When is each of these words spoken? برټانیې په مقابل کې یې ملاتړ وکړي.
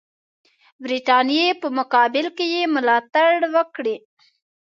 برټانیې 0.81 1.47
په 1.61 1.67
مقابل 1.77 2.25
کې 2.37 2.45
یې 2.53 2.63
ملاتړ 2.75 3.31
وکړي. 3.55 3.95